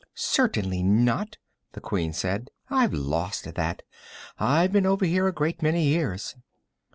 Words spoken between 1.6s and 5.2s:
the Queen said. "I've lost that; I've been over